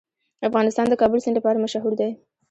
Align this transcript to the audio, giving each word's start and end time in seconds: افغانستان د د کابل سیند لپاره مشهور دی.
افغانستان 0.47 0.85
د 0.89 0.89
د 0.91 0.99
کابل 1.01 1.19
سیند 1.23 1.35
لپاره 1.37 1.61
مشهور 1.65 1.93
دی. 1.99 2.11